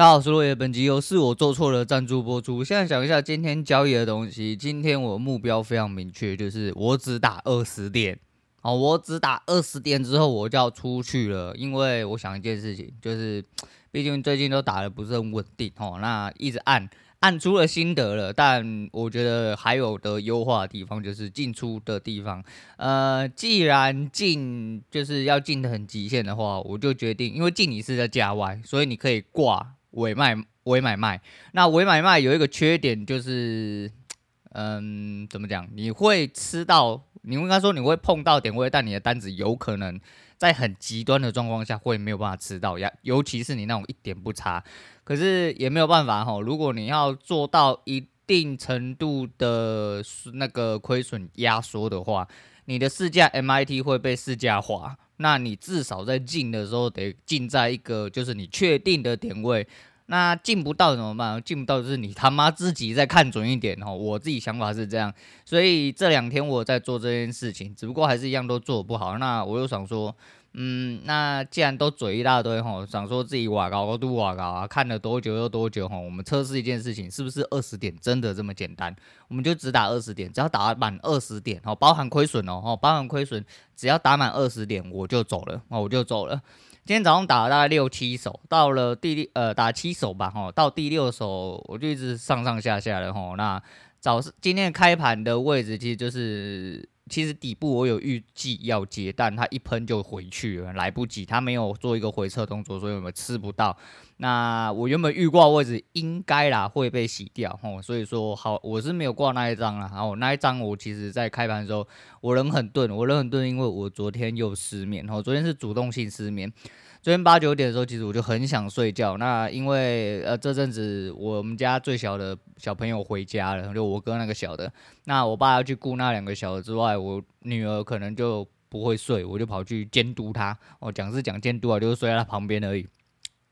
[0.00, 2.64] 大家好，我是落叶，本集由是我做错了赞助播出。
[2.64, 4.56] 现在讲一下今天交易的东西。
[4.56, 8.18] 今天我目标非常明确，就是我只打二十点。
[8.62, 13.44] 哦，我只打二十点之后我就要出去了，因为我想一件事情，就是
[13.92, 15.98] 毕竟最近都打的不是很稳定哦。
[16.00, 16.88] 那一直按
[17.18, 22.42] 按出了心得了，但我觉得还有的优化的地方就是进出的地方。
[22.78, 29.74] 呃，既然进就是要进的很极限的话，我就决定，因为进你是在价外，所以你可以挂。
[29.92, 31.20] 伪卖、伪买卖，
[31.52, 33.90] 那伪买卖有一个缺点就是，
[34.52, 35.68] 嗯，怎么讲？
[35.74, 40.00] 你会吃到，你应该说你会碰到点位，但你的单子有可能
[40.36, 44.62] 在很极端的状况下会没有办法吃到呀，尤其是你那种一点不差。
[45.04, 50.00] 可是也没有办法哈，如果你要做到一定程度的
[50.34, 52.28] 那个亏损压缩的话，
[52.70, 54.96] 你的市价 MIT 会被市价化。
[55.16, 59.66] 那你至少在进的时候得进在一个就是你确定的点位，
[60.06, 61.42] 那进不到怎么办？
[61.42, 63.92] 进不到就是你他妈自己再看准一点哦。
[63.92, 65.12] 我自己想法是这样，
[65.44, 69.18] 所以这两天我在做这件事情，只不过还是一样都做不好。
[69.18, 70.14] 那我又想说。
[70.52, 78.94] 嗯，那既然都嘴一大堆吼，想说自己瓦高都瓦高啊，看了多久又多久吼，我们测试一件事情，是不是二十点真的这么简单？
[79.28, 83.44] 我们就只打二十点，只要打满二十点哦，包含亏损哦，包含亏损，
[83.76, 86.42] 只要打满二十点我就走了，哦我就走了。
[86.84, 93.36] 今天早上打了大概六七手，到了第六呃打七手吧吼，到第六手我就一直上上下下的吼。
[93.36, 93.62] 那
[94.00, 96.88] 早今天开盘的位置其实就是。
[97.10, 103.76] 其实底部我有预计要接，但它一喷就回去了，来不及，它没有做一个回撤动作，所以我们吃不到。
[104.22, 109.88] 那我原本预挂位置应该啦会被洗掉吼，所以说好，我是没有挂那一张啦。
[109.90, 111.88] 然后那一张我其实在开盘的时候
[112.20, 116.52] 我人很钝，我人很钝，因为我昨天又失眠，然后，昨天是主动性失眠。
[117.00, 119.16] 昨天八九点的时候，其实我就很想睡觉。
[119.16, 124.70] 那因为呃这阵子我们家最小的小朋友回家了，就我哥那个小的。
[125.04, 130.54] 那我爸要去顾那两个小的之外，我女儿可能就不会睡，我就跑去监督她。
[130.80, 132.86] 哦，讲是讲监督啊，就是睡在她旁边而已。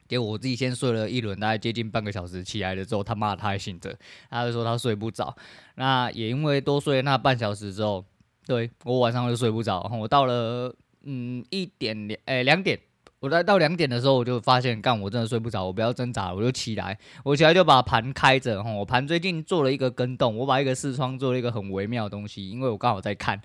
[0.09, 3.95] 结果我自己先睡了一轮，大概接近半个小时，起来了之后，他妈他还醒着，
[4.31, 5.37] 他就说他睡不着。
[5.75, 8.05] 那也因为多睡那半小时之后，
[8.47, 9.89] 对我晚上就睡不着。
[10.01, 10.75] 我到了
[11.05, 12.81] 嗯一点两哎两点。
[13.21, 23.43] 我来到两点的时候，我就发现，干，我真的睡不着，我不要挣扎，我就起来，我起来就把盘开着，哈，我盘最近做了一个更动，我把一个视窗做了一个很微妙的东西，因为我刚好在看，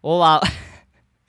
[0.00, 0.40] 我把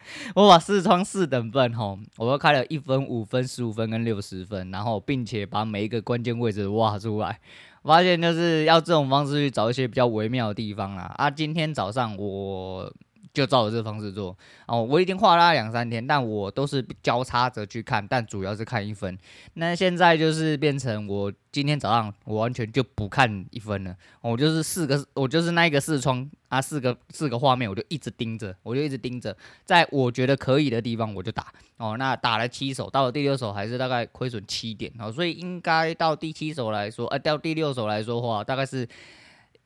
[0.36, 7.40] 我把四窗四等份，哈，我都开了一分、五分、十五分跟六十分，然后并且把每一个关键位置挖出来，
[7.84, 11.14] 发现就是要这种方式去找一些比较微妙的地方啦。
[11.18, 12.92] 啊，今天早上我。
[13.34, 19.18] 就照着这个方式做哦，我已经画了两三天，但我都是交叉着去看，但主要是看一分。
[19.56, 31.98] 那现在就是变成我今天早上我完全就不看一分了，我就是四个，我就是那一个视窗啊，四个四个画面，我就一直盯着，我就一直盯着，在我觉得可以的地方我就打哦。
[31.98, 38.88] 那打了七手，到了第六手还是大概亏损七点哦，所以应该到第七手来说，呃，到第六手来说话，大概是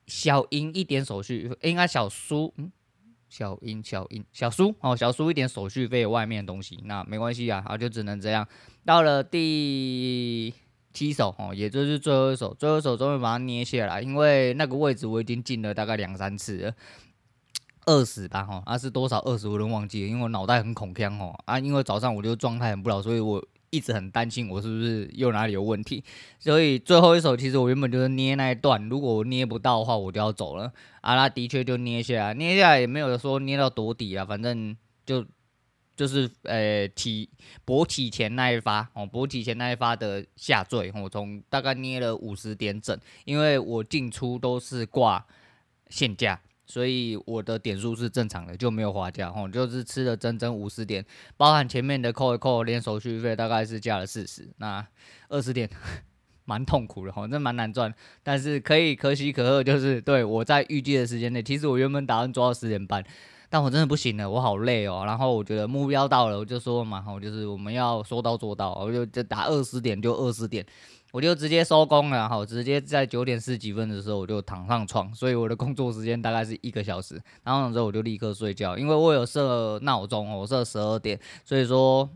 [0.06, 2.72] 小赢一点手续，应该小输，嗯。
[3.30, 8.48] 小英小英小苏哦，小苏一点手续费外面的东西，那没关系啊，啊就只能这样。
[8.86, 10.54] 到了第
[10.94, 16.74] 七手哦，也就是最后一手，最后一手终于把它捏下来，因为那个位置我已经进了大概两三次了，
[17.86, 23.44] 二十吧哈，啊是多少二十我都忘记了，因为我脑袋很恐慌哦啊，因为早上我就状态很不好，所以我。
[23.70, 26.04] 一直很担心我是不是又哪里有问题，
[26.40, 30.72] 所以最后一手其实我原本就是捏那一段，如果我捏不到的话，我就要走了。
[31.02, 35.26] 啊，那的确就捏下来，捏下来也没有说捏到多底啊，反正就
[35.96, 37.30] 就是呃起
[37.66, 45.26] 勃起前那一发哦，勃起前那一发的下坠，我从大概捏了五十点整，因为我进出都是挂
[45.90, 46.40] 现价。
[46.68, 51.04] 所以我的点数是正常的，就没有滑价吼，就是吃了整整五十点，
[51.38, 54.86] 包含前面的扣一扣，连手续费大概是加了四十，那
[55.30, 55.70] 二十点
[56.44, 63.04] 蛮痛苦的吼，这蛮难赚，但是可以可喜可贺，就是对我在预计的时间内，其实我原本打算做到十点半，
[63.50, 70.66] 但我真的不行了，我好累哦，然后我觉得目标到了，我就说嘛我，就是我们要说到做到，我就就打二十点就二十点。
[71.14, 82.08] 我就直接收工了，好，直接在九点四十几分的时候我就躺上床，所以我的工作时间大概是一个小时，然后之后我就立刻睡觉，因为我有设闹钟，我设十二点，所以说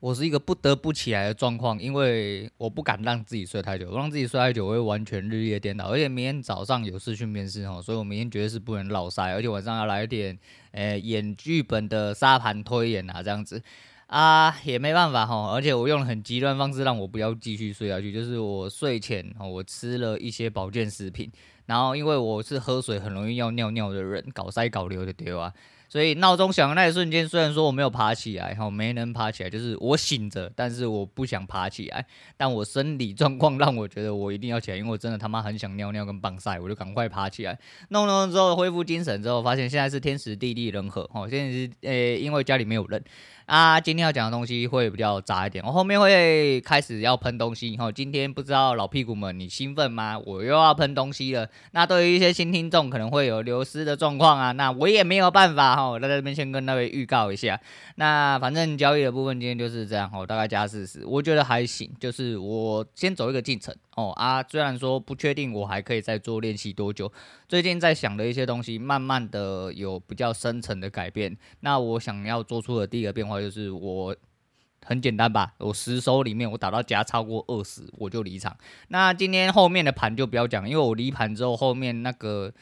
[0.00, 10.38] 我是一个不得不起来的状况，因为我不敢让自己睡太久，让自己睡太久我会完全日夜颠倒，而且明天早上有事去面试哦，所以我明天绝对是不能落赛，而且晚上要来一点，
[10.70, 13.60] 诶、演剧本的沙盘推演啊，这样子。
[14.06, 21.30] 啊，也没办法哈，而且我用了很极端方式让我不要继续睡下去，就是我睡前我吃了一些保健食品，
[21.66, 25.52] 然后因为我是喝水很容易要尿尿的人，搞塞搞流的对啊。
[25.88, 32.04] 所以闹钟响的那一瞬间，虽然说我没有爬起来，哈，没能爬起来，就是我醒着，但是我不想爬起来。
[32.36, 37.58] 但我生理状况让我觉得我一定要起来，因为我真的他妈很想尿尿跟棒赛，我就赶快爬起来。
[37.88, 43.02] 弄弄之后恢复精神之后，发现现在是天时地利人和，哈，现在是呃、因为家里没有人。
[43.48, 47.70] 啊，今天要讲的东西会比较杂一点，我后面会开始要喷东西。
[47.70, 50.18] 然后，今天不知道老屁股们你兴奋吗？
[50.18, 51.48] 我又要喷东西了。
[51.70, 55.88] 那对于一些新听众可能会有流失的状况啊，那我也没有办法哈。
[55.88, 57.58] 我在这边先跟那位预告一下。
[57.94, 61.90] 那反正交易的部分今天就是这样，我大概加四十，我觉得还行。
[61.98, 67.12] 就是我先走一个进程哦啊，虽然说不确定我还可以再做练习多久。
[67.48, 71.36] 最近在想的一些东西，慢慢的有比较深层的改变。
[71.60, 74.14] 那我想要做出的第一个变化就是，我
[74.84, 78.56] 很简单吧，我十手里面我打到加超过二十，我就离场。
[78.86, 82.52] 那今天后面的盘就不要讲，因为我离盘之后，后面那个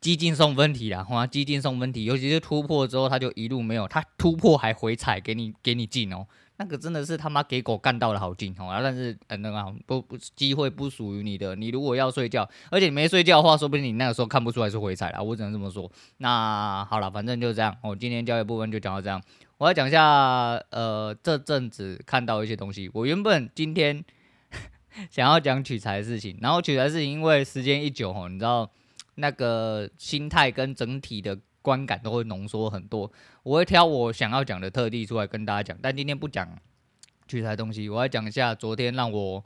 [0.00, 6.28] 基金送分题啦，哇，基金送分题，尤其是突破之后，它就一路没有，它突破还回踩给你给你进哦。
[6.58, 8.80] 那个真的是他妈给狗干到了好劲哦！
[8.82, 11.54] 但是嗯，那个不不机会不属于你的。
[11.54, 15.20] 你如果要睡觉，而且你没睡觉的话，说不定你那个时候看不出来是回踩啦。
[15.20, 15.90] 我只能这么说。
[16.16, 17.76] 那好了，反正就这样。
[17.82, 19.20] 我今天交易部分就讲到这样。
[19.58, 22.90] 我要讲一下，呃，这阵子看到一些东西。
[22.94, 24.02] 我原本今天
[25.10, 28.70] 想要讲取材的事情，然后取材的事情，因为时间一久吼，你知道
[29.16, 31.38] 那个心态跟整体的。
[31.66, 33.10] 观感都会浓缩很多，
[33.42, 36.48] 我会挑我想要讲的特例出来跟大家讲，但今天不讲
[37.26, 39.44] 取材东西，我要讲一下昨天让我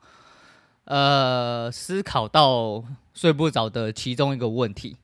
[0.85, 2.85] 呃思考到
[3.15, 4.99] 睡不着的其中一个问题。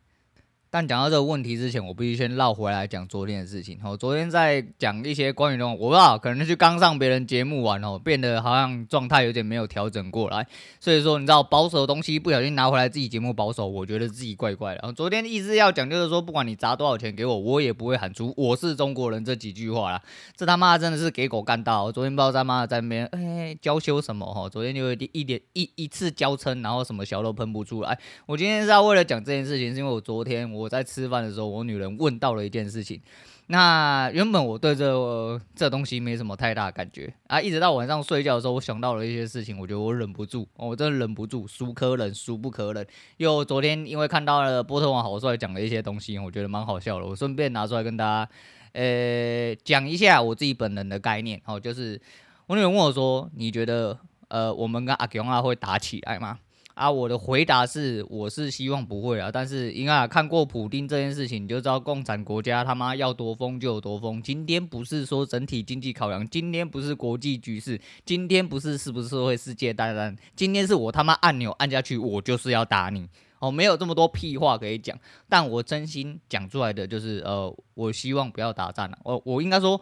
[0.76, 3.78] 但讲到这个问题之前，我必须先绕回来讲昨天的事情。
[3.82, 10.46] 哦昨天在讲一些关于那种，我不知道，可能是刚上别人节目完哦，变得好像状态有点没有调整过来。
[10.78, 14.81] 所以说，你知道保守的东西不小心拿回来自己节目保守，我觉得自己怪怪的。
[14.82, 20.02] 然后昨天意思要讲就是说，不管你砸多少钱给我，我也不会喊出“我是中国人”这几句话啦。
[20.37, 21.90] 这他妈真的是给狗干到！
[21.90, 27.99] 昨天不知道他妈在那边哎娇羞什么哈，昨天就一点一一次娇嗔，然后什么小都喷不出来。
[28.26, 30.65] 我今天是要为了讲这件事情，是因为我昨天我。
[30.66, 33.00] 我在吃饭的时候，我女人问到了一件事情。
[33.46, 42.84] 那原本我对这个、这东西没什么太大感觉啊，一直到晚上睡觉的时候，我想到了一些事情，我觉得我忍不住，我真的忍不住，孰可忍，孰不可忍。
[43.18, 48.28] 又昨天因为看到了波特王好帅讲的一些东西，我觉得蛮好笑的，我顺便拿出来跟大家
[48.72, 51.40] 呃讲一下我自己本人的概念。
[51.44, 52.00] 哦，就是
[52.48, 53.96] 我女人问我说：“你觉得
[54.26, 56.40] 呃我们跟阿强啊会打起来吗？”
[56.76, 59.31] 啊，我的回答是，我是希望不会啊。
[59.32, 64.23] 但是，应该看过普丁这件事情，你就知道共产国家他妈要多疯就有多疯。
[64.23, 73.08] 今天不是说整体经济考量，今天不是国际局势，今天不是是不是会世界大战，今天是我他妈按钮按下去，我就是要打你
[73.38, 73.50] 哦。
[73.50, 74.94] 没有这么多屁话可以讲，
[75.31, 78.99] 但我真心讲出来的就是，呃，我希望不要打仗了。
[79.02, 79.81] 我我应该说。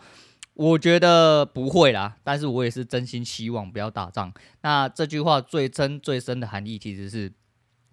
[0.54, 4.32] 我觉得不会啦，但是我也是真心希望不要打仗。
[4.62, 7.32] 那这句话最深最深的含义其实是，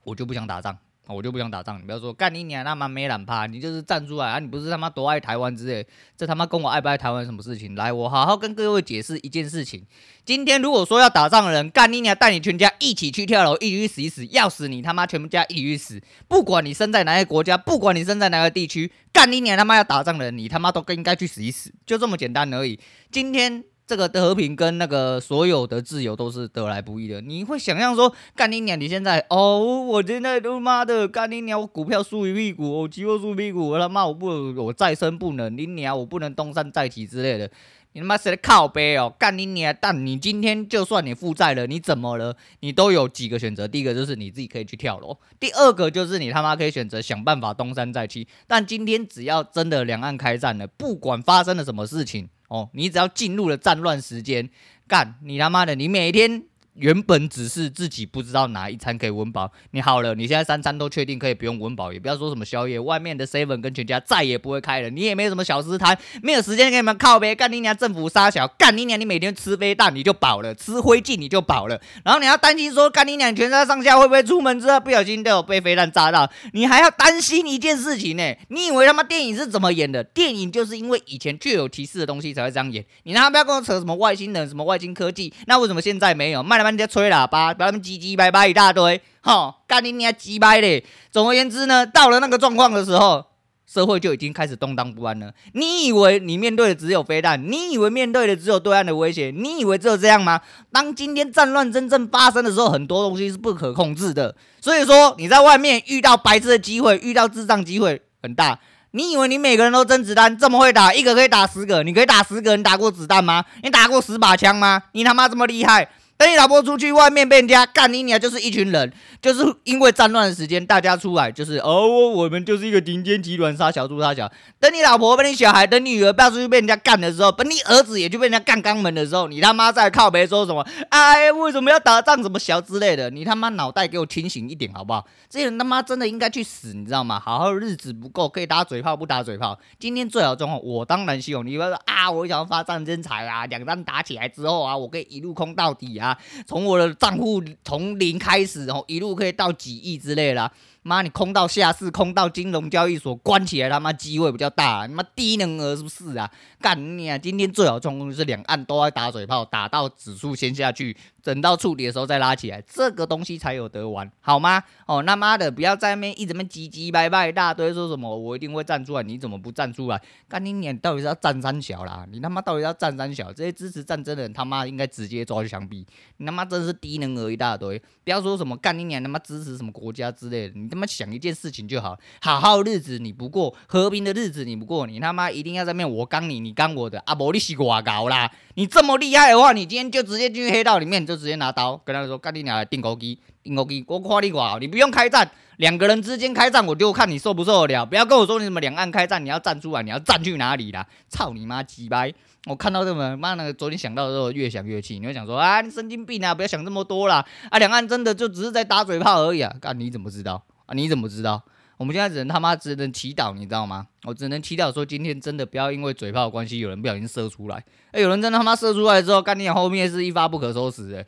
[0.03, 0.77] 我就不想打仗。
[1.13, 4.39] 我就不想打仗，你不要说干你娘他妈没懒趴，你就是站出来啊！
[4.39, 5.85] 你不是他妈多爱台湾之类，
[6.17, 7.75] 这他妈跟我爱不爱台湾什么事情？
[7.75, 9.85] 来，我好好跟各位解释一件事情。
[10.23, 16.01] 今天如果说要打仗的人，干你娘带你全家一起去跳楼，一起死一死，要死你他妈全家一起死！
[16.27, 22.79] 不管你生在哪个国家，不管你生在哪个地区，干你娘他妈要打仗的人，你他妈都更应该去死一死，就这么简单而已。
[23.11, 23.63] 今天。
[23.91, 27.19] 这个和平跟那个所有的自由都是得来不易的。
[27.19, 28.79] 你会想象说，干你娘！
[28.79, 31.59] 你现在哦，我现在都妈的干你娘！
[31.59, 34.27] 我股票输一屁股，我期货输一屁股，我他妈我不
[34.63, 37.51] 我再生不能，你娘我不能东山再起之类的。
[37.91, 39.13] 你他妈谁的靠背哦？
[39.19, 39.75] 干你娘！
[39.81, 42.33] 但你今天就算你负债了，你怎么了？
[42.61, 43.67] 你都有几个选择。
[43.67, 48.25] 第一个就是你自己可以去跳楼，第二个就是你他妈可以选择想办法东山再起。
[48.47, 52.29] 但今天只要真的两岸开战了，不管发生了什么事情。
[52.51, 54.49] 哦，你只要进入了战乱时间，
[54.85, 56.43] 干你他妈的，你每天。
[56.75, 80.01] 原本只是自己不知道哪一餐可以温饱，你好了，你现在三餐都确定可以不用温饱，也不要说什么宵夜，外面的 seven 跟全家再也不会开了，你也没有什么小吃摊，没有时间给你们靠北，干你娘政府杀小，干你娘你每天吃飞弹你就饱了，吃灰烬你就饱了，然后你要担心说干你娘全家上下会不会出门之后不小心都有被飞弹炸到，你还要担心一件事情呢，你以为他妈电影是怎么演的？
[80.03, 86.41] 电影就是因为以前具有提示的东西才会这样演，你他妈不要跟我扯什么外星人什么外星科技，那为什么现在没有？
[86.41, 90.85] 卖他妈人家吹喇叭，把他们唧唧歪歪一大堆，哈，干你娘鸡掰嘞！
[91.11, 93.25] 总而言之呢，到了那个状况的时候，
[93.65, 95.31] 社会就已经开始动荡不安了。
[95.53, 97.51] 你以为你面对的只有飞弹？
[97.51, 99.33] 你以为面对的只有对岸的威胁？
[99.35, 100.39] 你以为只有这样吗？
[100.71, 104.35] 当今天战乱真正发生的时候，很多东西是不可控制的。
[104.61, 108.59] 所以说你在外面遇到白痴的机会，遇到智障机会很大。
[108.93, 111.81] 你以为你每个人都真子弹这么会打，一个可以打十个？
[111.81, 112.57] 你可以打十个？
[112.57, 113.45] 你打过子弹吗？
[113.63, 114.83] 你打过十把枪吗？
[114.91, 115.87] 你他妈这么厉害？
[116.21, 124.31] 等你老婆出去外面被人家干你娘，就是一群人，就是因为战乱的时间，大家出来就是哦，我们就是一个顶尖集团，杀小猪杀小。
[124.59, 130.63] 等你老婆、被你小孩、等你女儿不要出去被人家干的时候，等你儿子也就被人家干肛门的时候，你他妈在靠北说什么？
[130.89, 132.21] 哎，为什么要打仗？
[132.21, 133.09] 怎么小之类的？
[133.09, 135.03] 你他妈脑袋给我清醒一点好不好？
[135.27, 137.19] 这些人他妈真的应该去死，你知道吗？
[137.19, 139.57] 好好的日子不够，可以打嘴炮不打嘴炮。
[139.79, 146.10] 今天最好状况，我当然希望你不要说啊，我想要发战争财啊，两战打起来之后啊，我可以一路空到底啊。
[146.47, 150.51] 从我的账户从零开始，然后一路可以到几亿之类的。
[150.83, 156.29] 妈，你空到下市，空到金融交易所关起来，他妈机会比较大，啊，你妈低能儿是不是啊？
[156.59, 157.17] 干你啊！
[157.17, 164.63] 今天最好状况就是两岸都在打嘴炮，打到指数先下去，等到触底的时候再拉起来，这个东西才有得玩，好吗？
[164.87, 170.01] 哦，那妈的，不要在那边一直那叽叽歪歪一大堆，说什么我一定会站出来，你怎么不站出来？
[170.27, 172.05] 干你娘，到底是要站三小啦？
[172.11, 173.31] 你他妈到底要站三小？
[173.33, 175.85] 这些支持战争的人他妈应该直接抓去枪毙！
[176.17, 177.79] 你他妈真是低能儿一大堆！
[178.03, 187.13] 不要说什么干你娘他妈支持什么国家之类的，你他妈想一件事情就好，好好日子你不过，和平的日子你不过，你他妈一定要在那边我刚你，你刚我的啊！
[187.13, 188.31] 无你是我搞啦！
[188.55, 197.85] 你这么厉害的话，你今天就直接进去黑道里面，就直接拿刀跟他说：“干你娘的钉孤枝，钉孤枝，我夸你挂，你不用开战，两个人之间开战，我就看你受不受得了。
[197.85, 200.85] 不要跟我说你什么两岸开战，你要站出来，你要站去哪里啦？
[201.09, 202.13] 操你妈鸡掰！
[202.47, 204.97] 我看到这么妈那个，昨天想到的时候越想越气。
[204.97, 206.33] 你会想说啊，你神经病啊！
[206.33, 207.23] 不要想这么多啦！
[207.51, 209.53] 啊，两岸真的就只是在打嘴炮而已啊！
[209.61, 211.43] 干你怎么知道你怎么知道？”
[211.77, 213.87] 我们现在只能他妈只能祈祷，你知道吗？
[214.03, 217.63] 我只能祈祷说，今天真的不要因为嘴炮的关系，有人不小心射出来。
[217.91, 221.03] 哎、有人真的他妈射出来之后，干你后面是一发不可收拾哎。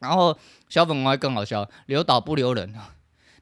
[0.00, 0.36] 然后
[0.68, 2.74] 小粉红还更好笑，留岛不留人。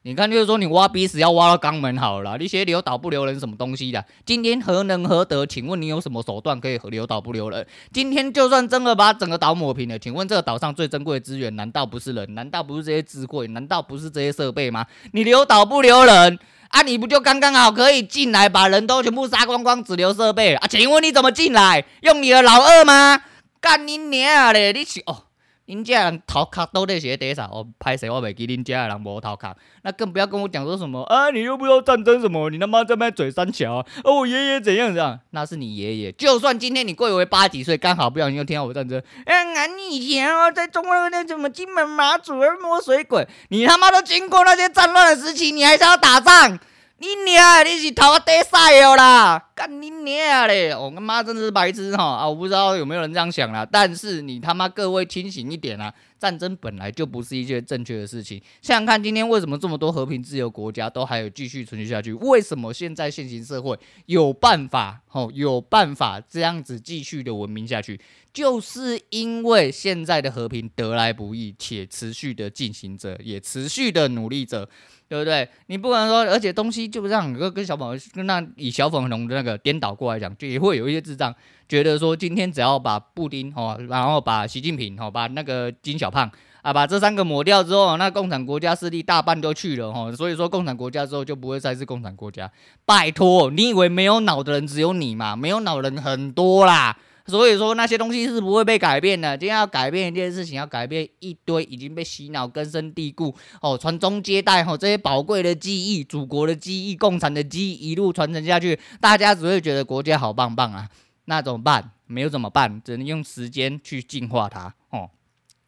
[0.06, 4.04] 你看，就是说你挖鼻屎要挖到肛门好了，你写留岛不留人什么东西的？
[4.25, 5.44] 今天何能何德？
[5.44, 7.66] 请问你有什么手段可以留岛不留人？
[7.92, 12.36] 今天就算真的把整个岛抹平了，请问这个岛上最珍贵的资源难道不是人？
[12.36, 13.48] 难道不是这些智慧？
[13.48, 14.86] 难道不是这些设备吗？
[15.10, 16.38] 你留岛不留人？
[16.68, 20.68] 啊，你不就刚刚好可以进来，把人都全部杀光光，只留设备啊？
[20.68, 21.84] 请问你怎么进来？
[22.02, 23.20] 用你的老二吗？
[23.60, 24.72] 干你娘嘞！
[24.72, 25.25] 你去哦，
[25.66, 27.46] 恁家人头壳都在写底啥？
[27.46, 31.30] 哦，拍谁我没给恁家的人无头壳，那更不要跟我讲说什么啊！
[31.30, 32.49] 你又不知道战争什么？
[32.50, 33.87] 你他妈在那嘴三桥啊？
[34.04, 35.18] 哦，我爷爷怎样怎样？
[35.30, 36.12] 那是你爷爷。
[36.12, 46.58] 就算今天你贵为八几岁，刚好不小心又听到我战争，嗯、啊，你以前哦，在中国那什么金门马祖儿摸水鬼，你他妈都经过那些战乱的时期，你还是要打仗？
[46.99, 49.50] 你娘，你是头壳底赛哦啦！
[49.55, 50.75] 干你娘嘞！
[50.75, 52.26] 我他妈真的是白痴哈啊！
[52.26, 55.93] 我不知道有没有人这样想啦，但是你他妈各位清醒一点啊！
[56.19, 58.41] 战争本来就不是一件正确的事情。
[58.62, 62.15] 想想看，今天为什么这么多和平自由国家都还有继续存续下去？
[62.15, 68.00] 为什么现在现行社会有办法吼有办法这样子继续的文明下去？
[68.37, 74.69] 就是因为现在的和平得来不易，且持续的进行着，也持续的努力着。
[75.09, 75.49] 对不对？
[75.69, 81.33] 你不管说，而且东西就这样，跟跟小粉红，跟那以小粉红的那个颠倒过来讲，就也会有一些智障
[81.69, 86.28] 觉得说，今天只要把布丁哦，然后把习近平哦，把那个金小胖
[86.61, 92.50] 啊，把这三个抹掉之后，那共产国家势力大半都去了哈，所以说共产国家之后就不会再是共产国家。
[92.85, 95.37] 拜托，你以为没有脑的人只有你吗？
[95.37, 96.99] 没有脑人很多啦。
[97.26, 99.37] 所以说那些东西是不会被改变的。
[99.37, 110.88] 今天要改变一件事情，要改变一堆已经被洗脑根深蒂固哦，传宗接代哦，这些宝贵的记忆、祖国的记忆、共产的记忆一路传承下去，大家只会觉得国家好棒棒啊。
[111.25, 111.90] 那怎么办？
[112.06, 112.80] 没有怎么办？
[112.85, 115.11] 只能用时间去净化它哦。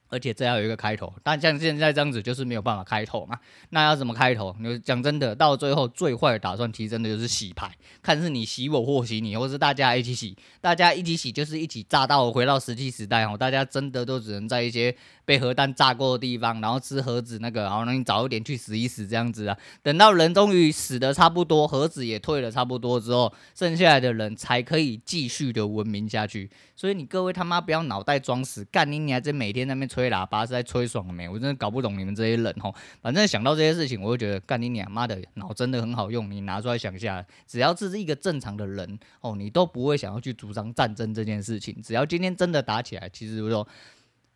[0.08, 3.38] 而且这要有一个开头，但像现在这样子就是没有办法开头嘛。
[3.70, 4.54] 那要怎么开头？
[4.58, 7.70] 你讲真的，到最后最坏的打算，其实真的就是洗牌，
[8.02, 13.36] 看是你洗我或洗你，或是大家一起洗，大家一起洗就是一起炸到回到石器时代哦。
[13.36, 19.56] 大家真的都只能在一些被核弹炸过的地方，然后吃核子那个，然后让你早一点去死一死这样子啊。
[19.82, 26.50] 等到人终于死的差不多，核子也退了差不多之后，剩下来的人才可以继续的文明下去。
[26.74, 31.28] 所以你各位他妈不要脑袋装死，干你你还在每天在那边吹喇叭是在吹爽了没？
[31.28, 32.72] 我真的搞不懂你们这些人吼。
[33.02, 41.76] 反正想到这些事情，我就觉得干你娘妈的脑真的很好用，你拿出来想一下，只要是一个正常的人哦，你都不会想要去主张战争这件事情。
[41.82, 43.66] 只要今天真的打起来，其实我说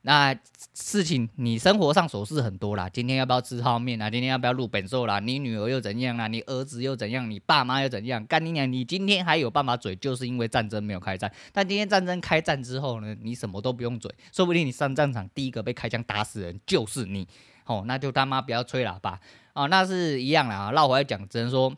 [0.04, 0.36] 那
[0.74, 4.10] 事情你生活上琐事很多啦，今天要不要吃泡面啊？
[4.10, 5.20] 今天要不要录本寿啦？
[5.20, 6.26] 你女儿又怎样啦？
[6.26, 7.30] 你儿子又怎样？
[7.30, 8.26] 你爸妈又怎样？
[8.26, 8.70] 干你娘！
[8.70, 11.32] 你今天还有办法嘴，就是因为战争没有开战。
[11.52, 17.28] 但今天战争开战之后呢，你什么都不用嘴，说不定你上战场第一个被开枪打死人就是你。
[17.66, 19.20] 哦，那就他妈不要吹喇叭
[19.52, 20.72] 哦，那是一样啦。
[20.72, 21.72] 绕回来讲，只能说。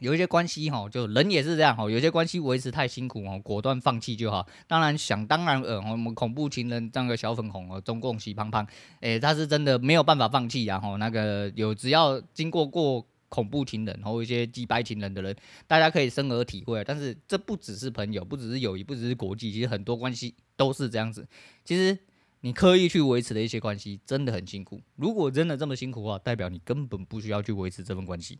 [0.00, 1.88] 有一些关系哈，就人也是这样哈。
[1.88, 4.46] 有些关系维持太辛苦哦，果断放弃就好。
[4.66, 8.66] 当然想当然尔，我们恐怖情人那个小粉红哦，中共喜胖胖，
[9.00, 15.34] 诶，他是真的没有办法放弃然后那个有只要经过过恐怖情人或一些机掰情人的人，
[15.66, 16.84] 大家可以深而体会。
[16.84, 21.26] 但是这不只是朋友，不只是友谊，不只是国际，其实很多关系都是这样子。
[21.64, 21.98] 其实
[22.46, 24.80] 你刻意去维持的一些关系真的很辛苦。
[24.94, 28.38] 如果真的这么辛苦的话，代表你根本不需要去维持这份关系。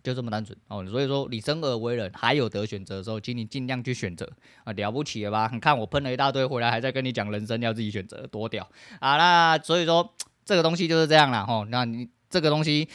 [0.00, 4.30] 就这么单纯哦，所以说你生而为人还有得选择的时候，请你尽量去选择
[4.62, 5.50] 啊，了不起了吧？
[5.52, 9.16] 你看我喷了一大堆回来，还在跟你讲人生要自己选择，多屌啊！
[9.16, 12.88] 那所以说这个东西就是这样了吼，那你这个东西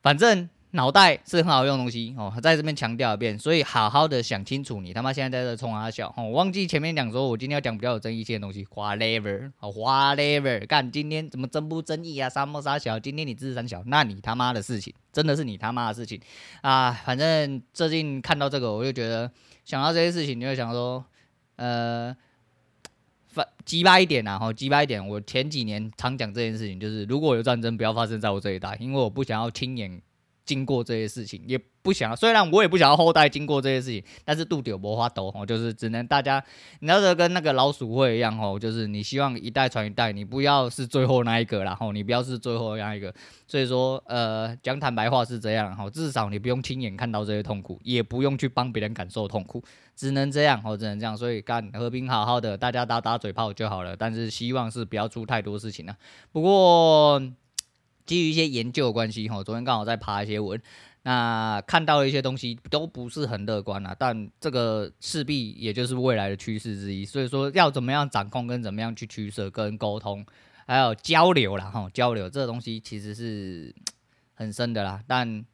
[0.00, 0.48] 反正。
[0.74, 12.26] 脑袋是很好用的东西哦，在这边强调一遍，所以好好的想清楚，你他妈现在在这冲三小哦，我忘记前面讲说，我今天要讲比较有争议性的东西，whatever，哦，whatever，干今天怎么争不争议啊？
[12.30, 16.18] 沙漠三小，今天你支持三小，那你他妈的事情，真的是你他妈的事情
[16.62, 16.90] 啊！
[17.04, 19.30] 反正最近看到这个，我就觉得
[19.66, 21.04] 想到这些事情，你就想说，
[21.56, 22.16] 呃，
[23.26, 25.06] 反鸡巴一点啊，吼，鸡巴一点。
[25.06, 30.00] 我前几年常讲这件事情，就是如果有战争，不要发生在我这一代，因为我不想要亲眼。
[30.44, 36.42] 经过这些事情，也不想，虽然我也不想要后代经过这些事情，但是度丢无法度吼，就是只能大家，
[36.80, 43.12] 你要是跟那个老鼠会一样吼，就是你希望一代传一代，你不要是最后那一个然后，你不要是最后那一个，
[43.46, 49.62] 所以说呃，讲坦白话是这样吼，至少你不用亲眼看到这些痛苦，也不用去帮别人感受痛苦，
[49.96, 55.96] 只能这样吼，只能这样，所以干和平好好的，大家打打嘴炮就好了，但是希望是不要出太多事情了，
[56.30, 57.22] 不过。
[58.06, 60.60] 基于一些研究的关系，哈，昨天刚好在爬一些文，
[61.02, 63.94] 那看到了一些东西都不是很乐观啊。
[63.98, 70.24] 但这个势必也就是未来的趋势之一，所以说要怎么样掌控，跟怎么样去取舍，跟沟通，
[70.66, 73.74] 还有交流啦，哈，交流这个东西其实是
[74.34, 75.44] 很深的啦，但。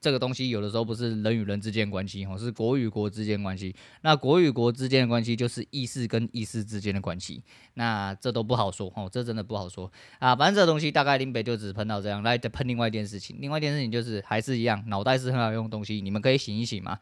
[0.00, 3.74] 这个东西有的时候不是人与人之间关系哦，是国与国之间关系。
[4.02, 7.42] 那国与国之间的关系就是意识跟意识之间的关系。
[7.74, 10.36] 那这都不好说哦，这真的不好说啊。
[10.36, 13.36] 反正这个东西大概林北就只喷到这样，来再喷另外一件事情。
[13.40, 16.98] 另外一件事情就是还是一样，脑袋是很好用的东西，你们可以醒一醒嘛。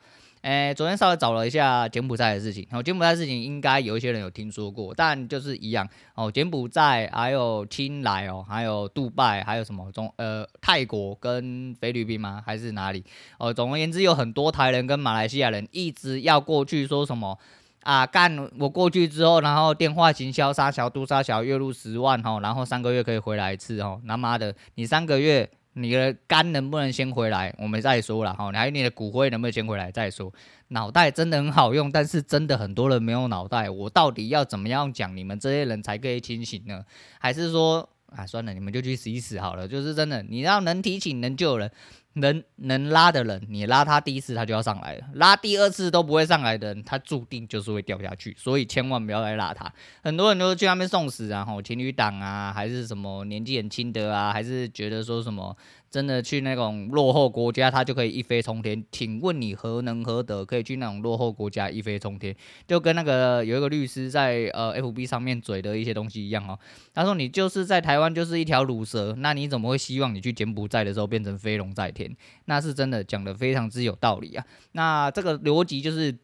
[0.47, 6.31] 诶，昨天稍微找了一下柬埔寨的事情，然后柬埔寨事情应该有一些人有听说过，但就是一样哦。
[6.31, 12.41] 柬埔寨还有清莱哦，还有杜拜，还有什么中呃泰国跟菲律宾吗？
[12.47, 13.05] 还是哪里？
[13.41, 17.37] 哦，总而言之，有很多台人跟马来西亚人一直要过去，说什么
[17.83, 24.01] 啊干我过去之后，然后电话行销杀小杜杀小月入十万哦，然后三个月可以回来一次哦。
[24.07, 25.51] 他妈的，你三个月。
[25.79, 27.55] 你的肝能不能先回来？
[27.59, 28.51] 我们再说了哈。
[28.51, 30.33] 还有你的骨灰能不能先回来再说？
[30.69, 33.69] 脑袋真的很好用，但是真的很多人没有脑袋。
[33.69, 36.83] 我到底要怎么样讲你们这些人才可以清醒呢？
[37.19, 37.87] 还是说
[38.17, 39.69] 啊，算了，你们就去死一死好了。
[39.69, 41.71] 就是真的，你要能提醒能救人。
[42.19, 49.71] 能能拉的人，你拉他第一次他就要上来了，拉第二次都不会上来的人，他注定就是会掉下去，所以千万不要来拉他。
[50.03, 55.55] 很多人都去那边送死啊，吼，情侣档啊，还是什么年纪很轻的啊，还是觉得说什么。
[55.97, 58.85] 真的去那种落后国家，他就可以一飞冲天。
[58.93, 62.37] 请问你何能何德可以去那种落后国家一飞冲天？
[62.69, 66.59] 就跟那个有一个律师在呃 FB 上面嘴的一些东西一样哦。
[66.93, 72.15] 他说你就是在台湾就是一条乳蛇，那你怎么会希望你去柬埔寨的时候变成飞龙在天？
[72.45, 74.45] 那是真的讲的非常之有道理啊。
[74.73, 76.15] 那这个逻辑就是，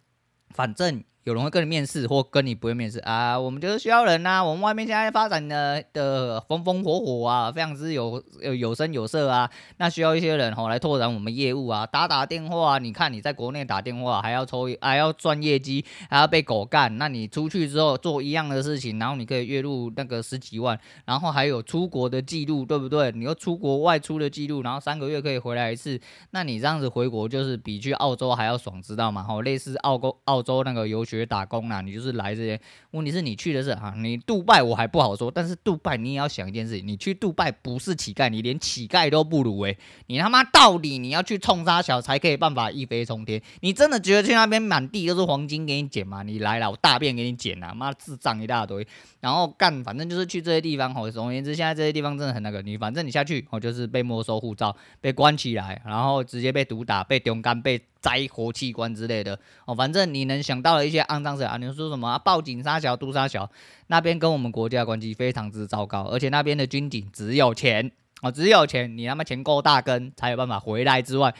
[0.50, 1.02] 反正。
[1.24, 3.38] 有人会跟你面试，或跟你不会面试啊？
[3.38, 9.48] 我们就是需要人呐、我们外面现在发展的的风风火火啊，非常之有有有声有色啊。
[9.76, 12.78] 那需要一些人吼来拓展我们业务啊，打打电话啊。
[12.78, 16.98] 你看你在国内打电话还要抽还要赚业绩，还要被狗干。
[16.98, 23.12] 那你出去之后做一样的事情，然后你可以月入那个十几万，然后还有出国的记录，对不对？
[23.12, 26.00] 你又出国外出的记录，然后三个月可以回来一次。
[26.30, 29.22] 那你这样子回国就是比去澳洲还要爽，知道吗？
[29.22, 32.60] 吼，类似澳洲澳洲那个游学打工啦，你就是来这些。
[32.92, 39.78] 问题是你去的是哈，你杜拜我还不好说，但是杜拜你也要想一件事情，你去杜拜不是乞丐，你连乞丐都不如诶、欸。
[40.08, 43.40] 你他妈到底你要去冲三小才可以办法一飞冲天？
[43.60, 46.22] 你真的觉得去那边满地都是黄金给你捡吗？
[46.22, 47.72] 你来了，我大便给你捡啊！
[47.72, 48.86] 妈智障一大堆，
[49.20, 50.92] 然后干，反正就是去这些地方。
[50.94, 59.38] 吼，总而言之，现在这些地方真的很那个，你反正你下去，哦，就是被没收护照，被关起来，然后直接被毒打，被丢干，被摘活器官之类的。
[59.64, 61.56] 哦，反正你能想到的一些肮脏事啊！
[61.56, 63.50] 你说什么、啊、报警杀小杜杀小，
[63.86, 71.34] 那边跟我们国家关系非常之糟糕，而且那边的军警只有钱啊、哦，只有钱，你他妈钱够大根才有办法回来之外。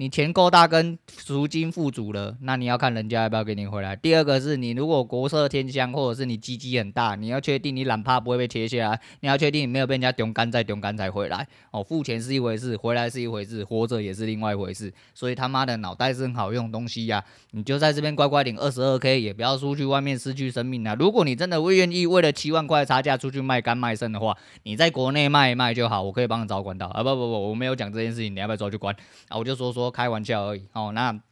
[0.00, 3.96] 你钱够大，跟赎金富足了，那你要看人家要不要给你回来。
[3.96, 11.44] 第二个是你如果国色天香，或者是你鸡鸡很大，你要确定你懒趴不会被切下来，你要确定你没有被人家丢干再丢干才回来。
[11.72, 14.94] 哦，付钱是一回事，回来是一回事，活着也是另外一回事。
[15.14, 20.94] 所以他妈的脑袋是很好用东西呀、你就在这边乖乖领二十二 K，也不要出去外面失去生命啊。
[20.96, 27.02] 如果你真的会愿意为了七万块差价出去卖肝卖肾的话，你在国内卖一卖就好，我可以帮你找管道啊。
[27.02, 28.94] 不不不，我没有讲这件事情，你要不要抓去关
[29.26, 29.36] 啊？
[29.36, 29.87] 我就说说。
[29.90, 30.92] 开玩笑而已哦。
[30.92, 31.18] 那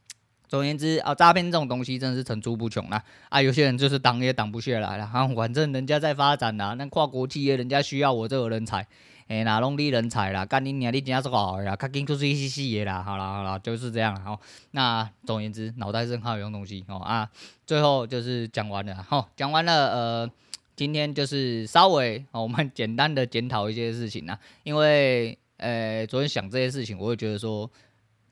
[0.48, 3.02] 总而言之啊，诈骗这种东西真的是层出不穷啦。
[3.30, 5.04] 啊，有些人就是挡也挡不下来了。
[5.04, 8.86] 啊，反正人家在发展啦，那跨国企业人家需要我这个人才，
[9.26, 10.46] 哎，哪弄的人才啦？
[10.46, 11.74] 干你娘，你真是好呀！
[11.74, 13.02] 赶紧出去洗洗啦。
[13.02, 14.20] 好啦好啦，就是这样了。
[14.24, 14.38] 哦，
[14.70, 17.28] 那总而言之，脑袋是很好用东西哦啊。
[17.66, 19.88] 最后就是讲完了，好，讲完了。
[19.92, 20.30] 呃，
[20.76, 24.38] 今天就是稍微我们简单的检讨一些事情啦。
[24.62, 27.68] 因为呃，昨天想这些事情，我会觉得说。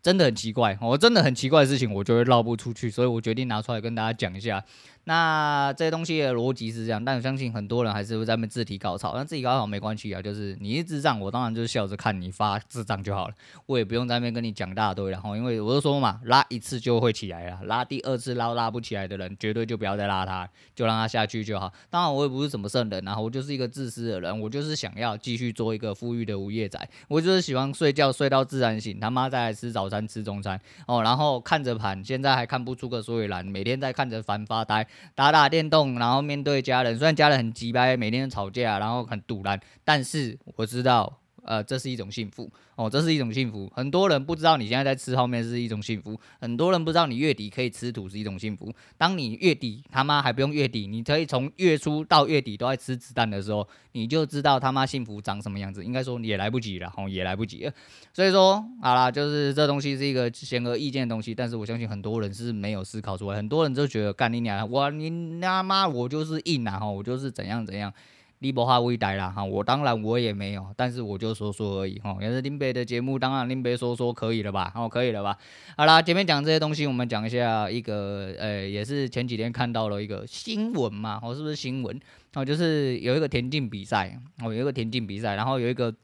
[0.04, 4.62] 真的很奇怪，我真的很奇怪的事情，我就会绕不出去，所以我决定拿出来跟大家讲一下。
[5.04, 9.12] 那这些东西的逻辑是这样，但我相信很多人还是会在那边自体高潮。
[9.14, 13.34] 那自己高潮没关系啊，就是你是智障，我当然就是笑着看你发智障就好了，
[13.66, 15.10] 我也不用在那边跟你讲大堆。
[15.10, 21.72] 然后因为我就说嘛，拉一次就会起来了，拉第二次拉拉不起来的人，绝对就不要再拉他，就让他下去就好。
[21.90, 35.98] 当然我也不是什么圣人，然后我就是一个自私的人，我就是想要继续做一个富裕的无业仔，我就是喜欢睡觉睡到自然醒，他妈再来吃早餐吃中餐哦，然后看着盘，现在还看不出个所以然，每天在看着盘发呆，打打电动。
[35.98, 43.70] 然后面对家人，虽然家人很鸡掰，每天吵架，然后很堵然，但是我知道，呃，这是一种幸福哦，这是一种幸福。
[43.74, 48.72] 很多人不知道你现在在吃泡面是一种幸福，很多人不知道你月底可以吃土是一种幸福。
[48.96, 55.84] 当你月底他妈还不用月底，你可以从月初到月底都在吃子弹的时候，你就知道他妈幸福长什么样子。
[55.84, 57.72] 应该说你也来不及了，哦，也来不及了。
[58.12, 67.92] 所以说，好啦，就是这东西是一个显而易见的东西，但是我相信很多人是没有思考出来，很多人就觉得干你娘，我你他妈我就是硬啊，哦，我就是怎样怎样。
[68.40, 72.16] 你无哈伟大啦哈，我当然我也没有，但是我就说说而已哈。
[72.20, 74.70] 也是林北的节目，当然林北说说可以了吧？
[74.74, 75.38] 哦，可以了吧？
[75.76, 81.98] 好啦，前面讲这些东西，我们讲一下一个，呃、也是前几天看到了一个新闻嘛，哦，是不是新闻？
[82.34, 85.94] 哦，就是有一个田径比赛，哦，有一个田径比赛，然后有一个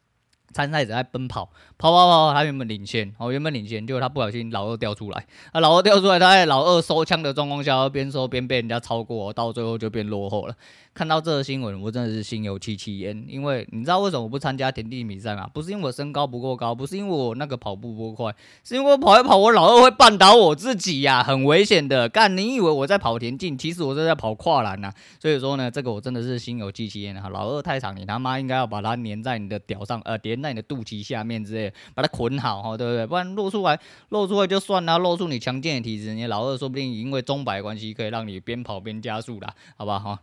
[0.52, 10.54] 参赛者在奔跑，跑跑跑，他原本领先，哦，原本领先，结果他不小心老二掉出来，啊，老二掉出来，他在老二收枪的状况下，边收边被人家超过，到最后就变落后了。
[11.00, 13.24] 看到这个新闻，我真的是心有戚戚焉。
[13.26, 15.48] 因为你知道为什么我不参加田径比赛吗？
[15.50, 22.06] 不是因为我身高不够高，不是因为我那个跑步不够快，是因为我跑一跑，我老二会绊倒我自己呀、很危险的。
[22.06, 27.30] 干，你以为我在跑田径，其实我是在跑跨栏呐、所以说呢，这个我真的是心有戚戚焉啊。
[27.30, 33.06] 老二太长，你他妈应该要把它粘在你的屌上，呃，粘在你的肚脐下面之类，把它捆好哈，对不对？
[33.06, 40.18] 不然露出来，露出来就算了，露出你强健的体质，你老二说不定因为钟摆关系，可以让你边跑边加速啦，好不好哈？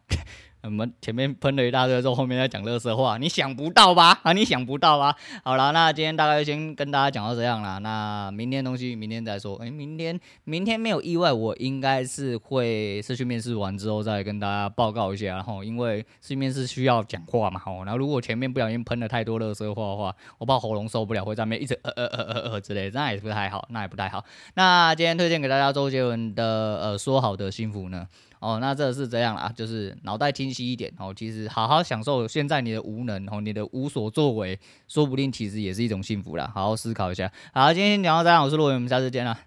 [0.67, 4.19] 我们前面喷了一大堆之后，后面在讲乐色话，你想不到吧？
[4.23, 5.15] 啊，你想不到吧？
[5.45, 7.79] 好了，那今天大概先跟大家讲到这样了。
[7.79, 9.55] 那明天东西明天再说。
[9.61, 15.27] 哎、欸，明天明天没有意外，我应该是会是去面试完之后再跟大家报告一下。
[15.27, 24.21] 然后因为视讯面试需要讲话嘛，好，然后如果前面不小心喷了太多乐色话的话，我怕喉咙受不了，会在那边一直呃呃呃呃呃之类，那也不太好，那也不太好。
[24.55, 26.43] 那今天推荐给大家周杰伦的
[26.81, 28.05] 呃说好的幸福呢？
[28.39, 31.13] 哦，那这是这样啦，就是脑袋清晰一点哦。
[31.15, 36.51] 其实好好享受现在你的无能哦，你的无所作为，说不定其实也是一种幸福啦。
[36.53, 37.31] 好好思考一下。
[37.53, 39.46] 好，今天讲到这样，我是洛伟，我们下次见啦。